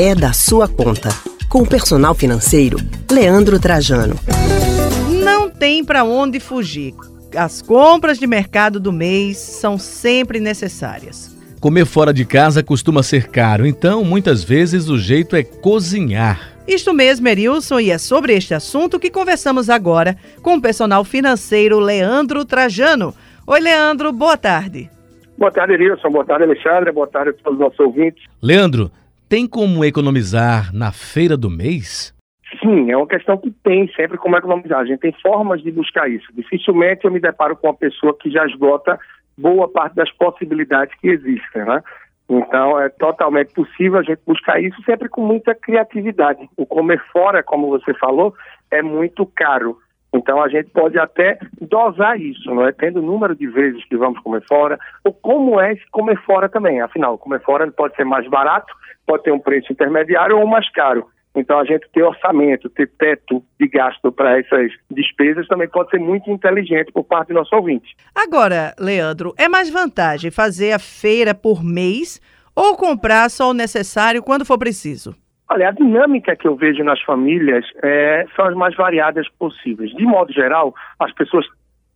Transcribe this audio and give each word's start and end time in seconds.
é 0.00 0.14
da 0.14 0.32
sua 0.32 0.68
conta. 0.68 1.08
Com 1.48 1.62
o 1.62 1.68
personal 1.68 2.14
financeiro, 2.14 2.76
Leandro 3.10 3.58
Trajano. 3.58 4.14
Não 5.24 5.50
tem 5.50 5.84
para 5.84 6.04
onde 6.04 6.38
fugir. 6.38 6.94
As 7.36 7.60
compras 7.60 8.16
de 8.16 8.24
mercado 8.24 8.78
do 8.78 8.92
mês 8.92 9.38
são 9.38 9.76
sempre 9.76 10.38
necessárias. 10.38 11.36
Comer 11.60 11.84
fora 11.84 12.14
de 12.14 12.24
casa 12.24 12.62
costuma 12.62 13.02
ser 13.02 13.26
caro, 13.26 13.66
então 13.66 14.04
muitas 14.04 14.44
vezes 14.44 14.88
o 14.88 14.96
jeito 14.96 15.34
é 15.34 15.42
cozinhar. 15.42 16.52
Isto 16.68 16.94
mesmo, 16.94 17.26
Erilson, 17.26 17.80
e 17.80 17.90
é 17.90 17.98
sobre 17.98 18.34
este 18.34 18.54
assunto 18.54 19.00
que 19.00 19.10
conversamos 19.10 19.68
agora 19.68 20.16
com 20.42 20.54
o 20.54 20.62
personal 20.62 21.02
financeiro 21.02 21.80
Leandro 21.80 22.44
Trajano. 22.44 23.12
Oi, 23.44 23.58
Leandro, 23.58 24.12
boa 24.12 24.36
tarde. 24.36 24.88
Boa 25.36 25.50
tarde, 25.50 25.72
Erilson. 25.72 26.08
Boa 26.08 26.24
tarde, 26.24 26.44
Alexandre. 26.44 26.92
Boa 26.92 27.08
tarde 27.08 27.30
a 27.30 27.32
todos 27.42 27.58
os 27.58 27.58
nossos 27.58 27.80
ouvintes. 27.80 28.22
Leandro, 28.40 28.92
tem 29.28 29.46
como 29.46 29.84
economizar 29.84 30.74
na 30.74 30.90
feira 30.90 31.36
do 31.36 31.50
mês? 31.50 32.14
Sim, 32.62 32.90
é 32.90 32.96
uma 32.96 33.06
questão 33.06 33.36
que 33.36 33.50
tem 33.50 33.86
sempre 33.92 34.16
como 34.16 34.36
economizar. 34.36 34.80
A 34.80 34.86
gente 34.86 35.00
tem 35.00 35.12
formas 35.20 35.62
de 35.62 35.70
buscar 35.70 36.08
isso. 36.10 36.26
Dificilmente 36.32 37.04
eu 37.04 37.10
me 37.10 37.20
deparo 37.20 37.54
com 37.56 37.66
uma 37.66 37.74
pessoa 37.74 38.16
que 38.18 38.30
já 38.30 38.46
esgota 38.46 38.98
boa 39.36 39.68
parte 39.68 39.94
das 39.94 40.10
possibilidades 40.12 40.94
que 40.98 41.08
existem, 41.08 41.64
né? 41.64 41.82
Então 42.28 42.80
é 42.80 42.88
totalmente 42.88 43.52
possível 43.52 43.98
a 43.98 44.02
gente 44.02 44.20
buscar 44.26 44.60
isso 44.60 44.82
sempre 44.82 45.08
com 45.08 45.22
muita 45.22 45.54
criatividade. 45.54 46.48
O 46.56 46.66
comer 46.66 47.02
fora, 47.12 47.42
como 47.42 47.68
você 47.68 47.94
falou, 47.94 48.34
é 48.70 48.82
muito 48.82 49.26
caro. 49.26 49.78
Então 50.18 50.42
a 50.42 50.48
gente 50.48 50.68
pode 50.70 50.98
até 50.98 51.38
dosar 51.60 52.20
isso, 52.20 52.52
não 52.52 52.66
é? 52.66 52.72
Tendo 52.72 52.98
o 52.98 53.06
número 53.06 53.36
de 53.36 53.46
vezes 53.46 53.84
que 53.84 53.96
vamos 53.96 54.20
comer 54.20 54.42
fora, 54.48 54.78
ou 55.04 55.12
como 55.12 55.60
é 55.60 55.76
comer 55.92 56.20
fora 56.24 56.48
também. 56.48 56.80
Afinal, 56.80 57.16
comer 57.16 57.40
fora 57.40 57.70
pode 57.70 57.94
ser 57.94 58.04
mais 58.04 58.28
barato, 58.28 58.74
pode 59.06 59.22
ter 59.22 59.32
um 59.32 59.38
preço 59.38 59.72
intermediário 59.72 60.36
ou 60.38 60.46
mais 60.46 60.68
caro. 60.72 61.06
Então 61.36 61.60
a 61.60 61.64
gente 61.64 61.88
ter 61.92 62.02
orçamento, 62.02 62.68
ter 62.68 62.90
teto 62.98 63.44
de 63.60 63.68
gasto 63.68 64.10
para 64.10 64.38
essas 64.38 64.72
despesas 64.90 65.46
também 65.46 65.68
pode 65.68 65.90
ser 65.90 66.00
muito 66.00 66.28
inteligente 66.30 66.90
por 66.90 67.04
parte 67.04 67.28
do 67.28 67.34
nosso 67.34 67.54
ouvinte. 67.54 67.96
Agora, 68.12 68.74
Leandro, 68.78 69.34
é 69.38 69.48
mais 69.48 69.70
vantagem 69.70 70.32
fazer 70.32 70.72
a 70.72 70.80
feira 70.80 71.32
por 71.34 71.62
mês 71.62 72.20
ou 72.56 72.76
comprar 72.76 73.30
só 73.30 73.50
o 73.50 73.54
necessário 73.54 74.20
quando 74.20 74.44
for 74.44 74.58
preciso? 74.58 75.14
Olha, 75.50 75.68
a 75.68 75.72
dinâmica 75.72 76.36
que 76.36 76.46
eu 76.46 76.56
vejo 76.56 76.84
nas 76.84 77.00
famílias 77.00 77.64
é, 77.82 78.26
são 78.36 78.44
as 78.44 78.54
mais 78.54 78.76
variadas 78.76 79.26
possíveis. 79.38 79.90
De 79.92 80.04
modo 80.04 80.32
geral, 80.32 80.74
as 80.98 81.12
pessoas 81.12 81.46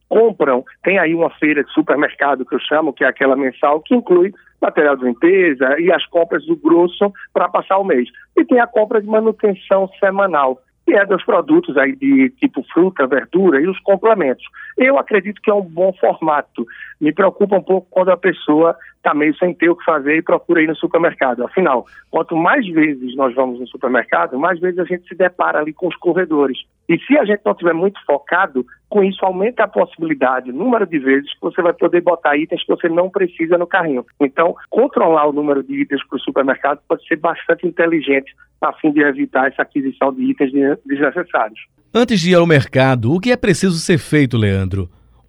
compram, 0.08 0.64
tem 0.82 0.98
aí 0.98 1.14
uma 1.14 1.30
feira 1.30 1.62
de 1.62 1.72
supermercado 1.72 2.44
que 2.44 2.54
eu 2.54 2.60
chamo, 2.60 2.92
que 2.92 3.04
é 3.04 3.08
aquela 3.08 3.36
mensal, 3.36 3.80
que 3.80 3.94
inclui 3.94 4.32
material 4.60 4.96
de 4.96 5.04
limpeza 5.04 5.78
e 5.80 5.92
as 5.92 6.04
compras 6.06 6.44
do 6.46 6.56
grosso 6.56 7.12
para 7.32 7.48
passar 7.48 7.78
o 7.78 7.84
mês. 7.84 8.08
E 8.36 8.44
tem 8.44 8.60
a 8.60 8.66
compra 8.66 9.00
de 9.00 9.06
manutenção 9.06 9.88
semanal 9.98 10.58
que 10.84 10.94
é 10.94 11.06
dos 11.06 11.24
produtos 11.24 11.76
aí 11.76 11.94
de 11.96 12.30
tipo 12.30 12.62
fruta, 12.72 13.06
verdura 13.06 13.60
e 13.60 13.68
os 13.68 13.78
complementos. 13.80 14.44
Eu 14.76 14.98
acredito 14.98 15.40
que 15.40 15.50
é 15.50 15.54
um 15.54 15.62
bom 15.62 15.92
formato. 15.92 16.66
Me 17.00 17.12
preocupa 17.12 17.56
um 17.56 17.62
pouco 17.62 17.86
quando 17.90 18.10
a 18.10 18.16
pessoa 18.16 18.76
está 18.96 19.14
meio 19.14 19.36
sem 19.36 19.54
ter 19.54 19.68
o 19.68 19.76
que 19.76 19.84
fazer 19.84 20.16
e 20.16 20.22
procura 20.22 20.62
ir 20.62 20.68
no 20.68 20.76
supermercado. 20.76 21.44
Afinal, 21.44 21.86
quanto 22.10 22.36
mais 22.36 22.66
vezes 22.68 23.14
nós 23.16 23.34
vamos 23.34 23.60
no 23.60 23.66
supermercado, 23.66 24.38
mais 24.38 24.60
vezes 24.60 24.78
a 24.78 24.84
gente 24.84 25.06
se 25.08 25.14
depara 25.14 25.60
ali 25.60 25.72
com 25.72 25.88
os 25.88 25.96
corredores. 25.96 26.58
E 26.88 26.98
se 26.98 27.16
a 27.16 27.24
gente 27.24 27.40
não 27.44 27.52
estiver 27.52 27.72
muito 27.72 27.98
focado, 28.04 28.66
com 28.88 29.02
isso 29.02 29.24
aumenta 29.24 29.64
a 29.64 29.68
possibilidade, 29.68 30.50
o 30.50 30.54
número 30.54 30.86
de 30.86 30.98
vezes 30.98 31.32
que 31.32 31.40
você 31.40 31.62
vai 31.62 31.72
poder 31.72 32.02
botar 32.02 32.36
itens 32.36 32.64
que 32.64 32.74
você 32.74 32.88
não 32.88 33.08
precisa 33.08 33.56
no 33.56 33.66
carrinho. 33.66 34.04
Então, 34.20 34.54
controlar 34.68 35.26
o 35.26 35.32
número 35.32 35.62
de 35.62 35.80
itens 35.80 36.04
para 36.06 36.16
o 36.16 36.20
supermercado 36.20 36.80
pode 36.88 37.06
ser 37.06 37.16
bastante 37.16 37.66
inteligente 37.66 38.34
a 38.60 38.72
fim 38.74 38.92
de 38.92 39.00
evitar 39.00 39.48
essa 39.48 39.62
aquisição 39.62 40.12
de 40.12 40.22
itens 40.22 40.52
desnecessários. 40.84 41.60
Antes 41.94 42.20
de 42.20 42.30
ir 42.30 42.34
ao 42.34 42.46
mercado, 42.46 43.12
o 43.12 43.20
que 43.20 43.32
é 43.32 43.36
preciso 43.36 43.78
ser 43.78 43.98
feito, 43.98 44.36
Leandro? 44.36 44.88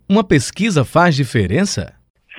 Uma 0.09 0.23
pesquisa 0.23 0.83
faz 0.83 1.15
diferença? 1.15 1.93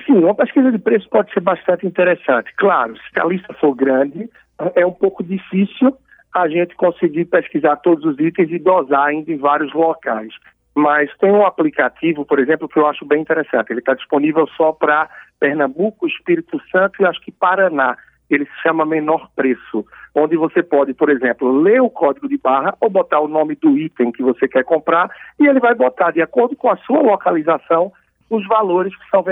Sim, 0.05 0.19
uma 0.19 0.35
pesquisa 0.35 0.71
de 0.71 0.77
preço 0.77 1.09
pode 1.09 1.33
ser 1.33 1.41
bastante 1.41 1.85
interessante. 1.85 2.53
Claro, 2.57 2.95
se 2.95 3.19
a 3.19 3.25
lista 3.25 3.53
for 3.55 3.75
grande, 3.75 4.29
é 4.75 4.85
um 4.85 4.91
pouco 4.91 5.23
difícil 5.23 5.95
a 6.35 6.49
gente 6.49 6.75
conseguir 6.75 7.25
pesquisar 7.25 7.77
todos 7.77 8.03
os 8.03 8.19
itens 8.19 8.51
e 8.51 8.59
dosar 8.59 9.07
ainda 9.07 9.31
em 9.31 9.37
vários 9.37 9.73
locais. 9.73 10.33
Mas 10.75 11.09
tem 11.17 11.31
um 11.31 11.45
aplicativo, 11.45 12.25
por 12.25 12.39
exemplo, 12.39 12.67
que 12.67 12.77
eu 12.77 12.85
acho 12.85 13.05
bem 13.05 13.21
interessante. 13.21 13.69
Ele 13.69 13.79
está 13.79 13.93
disponível 13.93 14.45
só 14.57 14.73
para 14.73 15.09
Pernambuco, 15.39 16.05
Espírito 16.05 16.61
Santo 16.69 17.01
e 17.01 17.05
acho 17.05 17.21
que 17.21 17.31
Paraná 17.31 17.97
ele 18.29 18.45
se 18.45 18.61
chama 18.63 18.85
Menor 18.85 19.29
Preço, 19.35 19.85
onde 20.13 20.35
você 20.35 20.61
pode, 20.63 20.93
por 20.93 21.09
exemplo, 21.09 21.61
ler 21.61 21.81
o 21.81 21.89
código 21.89 22.27
de 22.27 22.37
barra 22.37 22.75
ou 22.81 22.89
botar 22.89 23.19
o 23.19 23.27
nome 23.27 23.55
do 23.55 23.77
item 23.77 24.11
que 24.11 24.23
você 24.23 24.47
quer 24.47 24.63
comprar 24.63 25.09
e 25.39 25.47
ele 25.47 25.59
vai 25.59 25.75
botar, 25.75 26.11
de 26.11 26.21
acordo 26.21 26.55
com 26.55 26.69
a 26.69 26.77
sua 26.77 27.01
localização, 27.01 27.93
os 28.29 28.45
valores 28.47 28.95
que 28.97 29.09
são 29.09 29.23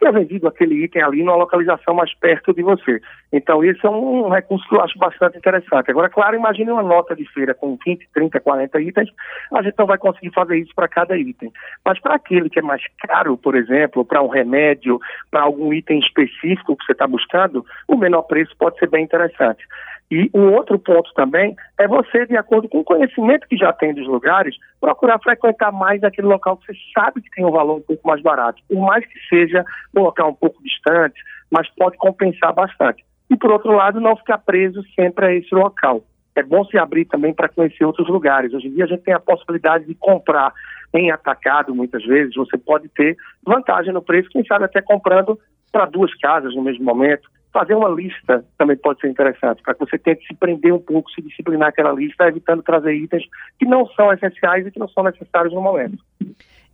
que 0.00 0.06
é 0.06 0.12
vendido 0.12 0.48
aquele 0.48 0.82
item 0.82 1.02
ali 1.02 1.22
numa 1.22 1.36
localização 1.36 1.94
mais 1.94 2.12
perto 2.14 2.54
de 2.54 2.62
você. 2.62 3.00
Então, 3.30 3.62
esse 3.62 3.84
é 3.84 3.90
um 3.90 4.30
recurso 4.30 4.66
que 4.66 4.74
eu 4.74 4.80
acho 4.80 4.98
bastante 4.98 5.36
interessante. 5.36 5.90
Agora, 5.90 6.08
claro, 6.08 6.34
imagine 6.34 6.72
uma 6.72 6.82
nota 6.82 7.14
de 7.14 7.30
feira 7.32 7.52
com 7.52 7.78
20, 7.84 8.08
30, 8.14 8.40
40 8.40 8.80
itens, 8.80 9.10
a 9.52 9.62
gente 9.62 9.78
não 9.78 9.86
vai 9.86 9.98
conseguir 9.98 10.32
fazer 10.32 10.56
isso 10.56 10.74
para 10.74 10.88
cada 10.88 11.18
item. 11.18 11.52
Mas 11.84 12.00
para 12.00 12.14
aquele 12.14 12.48
que 12.48 12.58
é 12.58 12.62
mais 12.62 12.82
caro, 13.06 13.36
por 13.36 13.54
exemplo, 13.54 14.02
para 14.02 14.22
um 14.22 14.28
remédio, 14.28 14.98
para 15.30 15.42
algum 15.42 15.72
item 15.72 15.98
específico 15.98 16.76
que 16.76 16.86
você 16.86 16.92
está 16.92 17.06
buscando, 17.06 17.64
o 17.86 17.96
menor 17.96 18.22
preço 18.22 18.56
pode 18.58 18.78
ser 18.78 18.88
bem 18.88 19.04
interessante. 19.04 19.62
E 20.10 20.28
um 20.34 20.52
outro 20.54 20.76
ponto 20.76 21.12
também 21.14 21.54
é 21.78 21.86
você, 21.86 22.26
de 22.26 22.36
acordo 22.36 22.68
com 22.68 22.80
o 22.80 22.84
conhecimento 22.84 23.46
que 23.46 23.56
já 23.56 23.72
tem 23.72 23.94
dos 23.94 24.08
lugares, 24.08 24.56
procurar 24.80 25.20
frequentar 25.20 25.70
mais 25.70 26.02
aquele 26.02 26.26
local 26.26 26.56
que 26.56 26.66
você 26.66 26.78
sabe 26.92 27.22
que 27.22 27.30
tem 27.30 27.46
um 27.46 27.52
valor 27.52 27.76
um 27.76 27.82
pouco 27.82 28.08
mais 28.08 28.20
barato. 28.20 28.60
Por 28.68 28.80
mais 28.80 29.06
que 29.06 29.18
seja 29.28 29.64
um 29.94 30.02
local 30.02 30.30
um 30.30 30.34
pouco 30.34 30.60
distante, 30.64 31.22
mas 31.48 31.68
pode 31.76 31.96
compensar 31.96 32.52
bastante. 32.52 33.04
E, 33.30 33.36
por 33.36 33.52
outro 33.52 33.70
lado, 33.70 34.00
não 34.00 34.16
ficar 34.16 34.38
preso 34.38 34.82
sempre 34.96 35.26
a 35.26 35.32
esse 35.32 35.54
local. 35.54 36.02
É 36.34 36.42
bom 36.42 36.64
se 36.64 36.76
abrir 36.76 37.04
também 37.04 37.32
para 37.32 37.48
conhecer 37.48 37.84
outros 37.84 38.08
lugares. 38.08 38.52
Hoje 38.52 38.66
em 38.66 38.74
dia 38.74 38.84
a 38.84 38.88
gente 38.88 39.02
tem 39.02 39.14
a 39.14 39.20
possibilidade 39.20 39.84
de 39.84 39.94
comprar 39.94 40.52
em 40.92 41.12
atacado, 41.12 41.72
muitas 41.72 42.04
vezes. 42.04 42.34
Você 42.34 42.58
pode 42.58 42.88
ter 42.88 43.16
vantagem 43.44 43.92
no 43.92 44.02
preço, 44.02 44.28
quem 44.30 44.44
sabe 44.44 44.64
até 44.64 44.82
comprando 44.82 45.38
para 45.70 45.86
duas 45.86 46.12
casas 46.16 46.52
no 46.56 46.62
mesmo 46.62 46.84
momento 46.84 47.28
fazer 47.52 47.74
uma 47.74 47.88
lista 47.88 48.44
também 48.56 48.76
pode 48.76 49.00
ser 49.00 49.08
interessante, 49.08 49.62
para 49.62 49.74
que 49.74 49.80
você 49.80 49.98
tente 49.98 50.26
se 50.26 50.34
prender 50.34 50.72
um 50.72 50.78
pouco, 50.78 51.10
se 51.10 51.20
disciplinar 51.20 51.68
aquela 51.68 51.92
lista, 51.92 52.28
evitando 52.28 52.62
trazer 52.62 52.94
itens 52.94 53.24
que 53.58 53.66
não 53.66 53.86
são 53.88 54.12
essenciais 54.12 54.66
e 54.66 54.70
que 54.70 54.78
não 54.78 54.88
são 54.88 55.02
necessários 55.02 55.52
no 55.52 55.60
momento. 55.60 55.98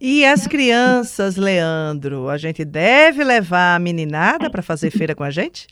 E 0.01 0.27
as 0.27 0.47
crianças, 0.47 1.37
Leandro, 1.37 2.29
a 2.29 2.37
gente 2.37 2.65
deve 2.65 3.25
levar 3.25 3.77
a 3.77 3.79
meninada 3.79 4.51
para 4.51 4.63
fazer 4.63 4.91
feira 4.91 5.15
com 5.15 5.25
a 5.25 5.31
gente? 5.31 5.67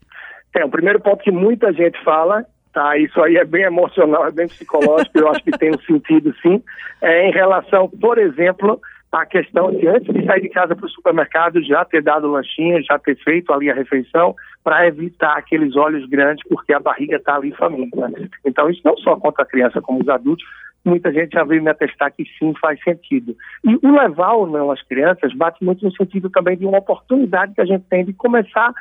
É, 0.54 0.64
o 0.64 0.70
primeiro 0.70 1.00
ponto 1.00 1.22
que 1.22 1.30
muita 1.30 1.72
gente 1.72 2.02
fala, 2.02 2.46
tá, 2.72 2.96
isso 2.96 3.20
aí 3.22 3.36
é 3.36 3.44
bem 3.44 3.64
emocional, 3.64 4.26
é 4.26 4.30
bem 4.30 4.48
psicológico, 4.48 5.18
eu 5.18 5.28
acho 5.28 5.44
que 5.44 5.50
tem 5.58 5.70
um 5.70 5.80
sentido 5.80 6.34
sim, 6.40 6.62
é 7.02 7.28
em 7.28 7.32
relação, 7.32 7.88
por 7.88 8.16
exemplo, 8.16 8.80
a 9.20 9.26
questão 9.26 9.70
de 9.70 9.86
antes 9.86 10.12
de 10.12 10.24
sair 10.26 10.42
de 10.42 10.48
casa 10.48 10.74
para 10.74 10.86
o 10.86 10.90
supermercado 10.90 11.62
já 11.62 11.84
ter 11.84 12.02
dado 12.02 12.30
lanchinho, 12.30 12.82
já 12.82 12.98
ter 12.98 13.16
feito 13.16 13.52
ali 13.52 13.70
a 13.70 13.74
refeição, 13.74 14.34
para 14.62 14.86
evitar 14.86 15.36
aqueles 15.36 15.76
olhos 15.76 16.08
grandes, 16.08 16.42
porque 16.48 16.72
a 16.72 16.80
barriga 16.80 17.16
está 17.16 17.36
ali 17.36 17.52
faminta. 17.52 18.10
Então, 18.44 18.68
isso 18.68 18.80
não 18.84 18.96
só 18.96 19.16
contra 19.16 19.44
a 19.44 19.46
criança, 19.46 19.80
como 19.80 20.00
os 20.00 20.08
adultos, 20.08 20.44
muita 20.84 21.12
gente 21.12 21.32
já 21.32 21.44
veio 21.44 21.62
me 21.62 21.70
atestar 21.70 22.12
que 22.12 22.24
sim, 22.38 22.52
faz 22.60 22.82
sentido. 22.82 23.36
E 23.64 23.78
o 23.86 23.92
levar 23.92 24.32
ou 24.32 24.46
não 24.46 24.70
as 24.70 24.82
crianças 24.82 25.32
bate 25.32 25.64
muito 25.64 25.84
no 25.84 25.94
sentido 25.94 26.28
também 26.28 26.56
de 26.56 26.66
uma 26.66 26.78
oportunidade 26.78 27.54
que 27.54 27.60
a 27.60 27.66
gente 27.66 27.84
tem 27.88 28.04
de 28.04 28.12
começar 28.12 28.72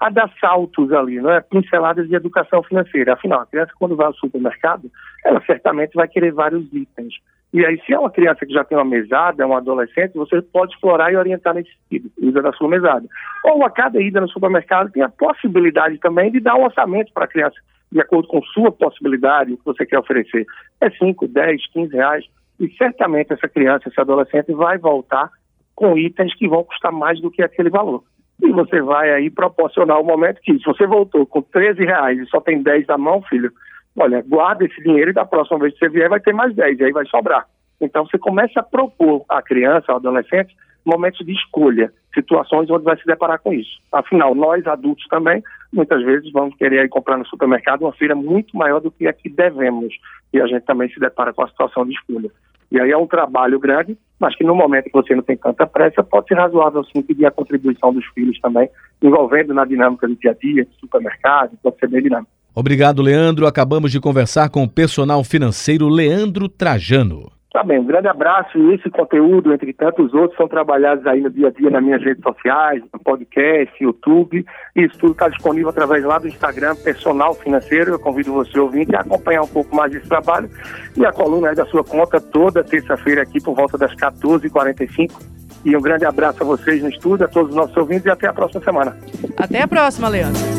a 0.00 0.10
dar 0.10 0.30
saltos 0.40 0.92
ali, 0.92 1.20
não 1.20 1.30
é? 1.30 1.40
Pinceladas 1.40 2.08
de 2.08 2.14
educação 2.14 2.62
financeira. 2.62 3.14
Afinal, 3.14 3.40
a 3.40 3.46
criança, 3.46 3.72
quando 3.78 3.96
vai 3.96 4.06
ao 4.06 4.14
supermercado, 4.14 4.90
ela 5.24 5.40
certamente 5.46 5.94
vai 5.94 6.08
querer 6.08 6.32
vários 6.32 6.64
itens. 6.72 7.14
E 7.56 7.64
aí, 7.64 7.80
se 7.86 7.94
é 7.94 7.98
uma 7.98 8.10
criança 8.10 8.44
que 8.44 8.52
já 8.52 8.62
tem 8.64 8.76
uma 8.76 8.84
mesada, 8.84 9.42
é 9.42 9.46
um 9.46 9.56
adolescente, 9.56 10.12
você 10.12 10.42
pode 10.42 10.74
explorar 10.74 11.10
e 11.10 11.16
orientar 11.16 11.54
nesse 11.54 11.70
sentido, 11.88 12.12
usa 12.20 12.42
da 12.42 12.52
sua 12.52 12.68
mesada. 12.68 13.08
Ou 13.44 13.64
a 13.64 13.70
cada 13.70 13.98
ida 13.98 14.20
no 14.20 14.28
supermercado 14.28 14.92
tem 14.92 15.02
a 15.02 15.08
possibilidade 15.08 15.96
também 15.96 16.30
de 16.30 16.38
dar 16.38 16.54
um 16.54 16.64
orçamento 16.64 17.14
para 17.14 17.24
a 17.24 17.28
criança, 17.28 17.56
de 17.90 17.98
acordo 17.98 18.28
com 18.28 18.42
sua 18.42 18.70
possibilidade, 18.70 19.54
o 19.54 19.56
que 19.56 19.64
você 19.64 19.86
quer 19.86 19.98
oferecer. 19.98 20.44
É 20.82 20.90
5, 20.90 21.28
10, 21.28 21.66
15 21.72 21.96
reais. 21.96 22.26
E 22.60 22.68
certamente 22.76 23.32
essa 23.32 23.48
criança, 23.48 23.88
esse 23.88 23.98
adolescente 23.98 24.52
vai 24.52 24.76
voltar 24.76 25.30
com 25.74 25.96
itens 25.96 26.34
que 26.34 26.46
vão 26.46 26.62
custar 26.62 26.92
mais 26.92 27.18
do 27.22 27.30
que 27.30 27.42
aquele 27.42 27.70
valor. 27.70 28.04
E 28.42 28.52
você 28.52 28.82
vai 28.82 29.14
aí 29.14 29.30
proporcionar 29.30 29.98
o 29.98 30.04
momento 30.04 30.42
que, 30.42 30.58
se 30.58 30.64
você 30.66 30.86
voltou 30.86 31.24
com 31.24 31.40
13 31.40 31.82
reais 31.86 32.18
e 32.18 32.26
só 32.26 32.38
tem 32.38 32.62
10 32.62 32.86
na 32.86 32.98
mão, 32.98 33.22
filho, 33.22 33.50
olha, 33.96 34.22
guarda 34.26 34.64
esse 34.64 34.82
dinheiro 34.82 35.10
e 35.10 35.14
da 35.14 35.24
próxima 35.24 35.58
vez 35.58 35.72
que 35.74 35.78
você 35.78 35.88
vier 35.88 36.08
vai 36.08 36.20
ter 36.20 36.32
mais 36.32 36.54
10, 36.54 36.78
e 36.78 36.84
aí 36.84 36.92
vai 36.92 37.06
sobrar. 37.06 37.46
Então 37.80 38.06
você 38.06 38.18
começa 38.18 38.60
a 38.60 38.62
propor 38.62 39.24
à 39.28 39.42
criança, 39.42 39.92
ao 39.92 39.96
adolescente, 39.96 40.54
momentos 40.84 41.24
de 41.26 41.32
escolha, 41.32 41.92
situações 42.14 42.70
onde 42.70 42.84
vai 42.84 42.96
se 42.96 43.04
deparar 43.04 43.38
com 43.40 43.52
isso. 43.52 43.78
Afinal, 43.92 44.34
nós 44.34 44.66
adultos 44.66 45.04
também, 45.08 45.42
muitas 45.72 46.02
vezes 46.02 46.30
vamos 46.32 46.54
querer 46.56 46.84
ir 46.84 46.88
comprar 46.88 47.18
no 47.18 47.26
supermercado 47.26 47.82
uma 47.82 47.92
feira 47.92 48.14
muito 48.14 48.56
maior 48.56 48.80
do 48.80 48.90
que 48.90 49.06
a 49.06 49.12
que 49.12 49.28
devemos, 49.28 49.92
e 50.32 50.40
a 50.40 50.46
gente 50.46 50.64
também 50.64 50.88
se 50.88 51.00
depara 51.00 51.32
com 51.32 51.42
a 51.42 51.48
situação 51.48 51.84
de 51.84 51.92
escolha. 51.92 52.30
E 52.70 52.80
aí 52.80 52.90
é 52.90 52.96
um 52.96 53.06
trabalho 53.06 53.60
grande, 53.60 53.96
mas 54.18 54.34
que 54.34 54.42
no 54.42 54.54
momento 54.54 54.84
que 54.84 54.92
você 54.92 55.14
não 55.14 55.22
tem 55.22 55.36
tanta 55.36 55.66
pressa, 55.66 56.02
pode 56.02 56.28
ser 56.28 56.34
razoável 56.34 56.82
sim 56.84 57.02
pedir 57.02 57.26
a 57.26 57.30
contribuição 57.30 57.92
dos 57.92 58.04
filhos 58.06 58.40
também, 58.40 58.68
envolvendo 59.02 59.54
na 59.54 59.64
dinâmica 59.64 60.08
do 60.08 60.16
dia 60.16 60.32
a 60.32 60.34
dia, 60.34 60.64
do 60.64 60.74
supermercado, 60.80 61.56
pode 61.62 61.78
ser 61.78 61.88
bem 61.88 62.02
dinâmico. 62.02 62.30
Obrigado, 62.56 63.02
Leandro. 63.02 63.46
Acabamos 63.46 63.92
de 63.92 64.00
conversar 64.00 64.48
com 64.48 64.64
o 64.64 64.68
personal 64.68 65.22
financeiro 65.22 65.90
Leandro 65.90 66.48
Trajano. 66.48 67.30
Tá 67.52 67.62
bem, 67.62 67.78
um 67.78 67.84
grande 67.84 68.08
abraço 68.08 68.58
e 68.58 68.74
esse 68.74 68.88
conteúdo, 68.90 69.52
entre 69.52 69.72
tantos 69.74 70.12
outros, 70.14 70.36
são 70.36 70.48
trabalhados 70.48 71.06
aí 71.06 71.20
no 71.20 71.30
dia 71.30 71.48
a 71.48 71.50
dia 71.50 71.70
nas 71.70 71.82
minhas 71.82 72.02
redes 72.02 72.22
sociais, 72.22 72.82
no 72.92 72.98
podcast, 72.98 73.82
YouTube. 73.82 74.44
Isso 74.74 74.98
tudo 74.98 75.12
está 75.12 75.28
disponível 75.28 75.68
através 75.68 76.02
lá 76.02 76.18
do 76.18 76.28
Instagram 76.28 76.74
Personal 76.76 77.34
Financeiro. 77.34 77.92
Eu 77.92 77.98
convido 77.98 78.32
você, 78.32 78.58
ouvinte, 78.58 78.96
a 78.96 79.00
acompanhar 79.00 79.42
um 79.42 79.48
pouco 79.48 79.74
mais 79.76 79.92
desse 79.92 80.08
trabalho 80.08 80.48
e 80.96 81.04
a 81.04 81.12
coluna 81.12 81.50
aí 81.50 81.54
da 81.54 81.66
sua 81.66 81.84
conta 81.84 82.20
toda 82.20 82.64
terça-feira 82.64 83.22
aqui 83.22 83.38
por 83.42 83.54
volta 83.54 83.76
das 83.76 83.94
14h45. 83.94 85.12
E 85.64 85.76
um 85.76 85.80
grande 85.80 86.06
abraço 86.06 86.42
a 86.42 86.46
vocês 86.46 86.82
no 86.82 86.88
estúdio, 86.88 87.26
a 87.26 87.28
todos 87.28 87.50
os 87.50 87.56
nossos 87.56 87.76
ouvintes 87.76 88.06
e 88.06 88.10
até 88.10 88.28
a 88.28 88.32
próxima 88.32 88.62
semana. 88.62 88.96
Até 89.36 89.62
a 89.62 89.68
próxima, 89.68 90.08
Leandro. 90.08 90.55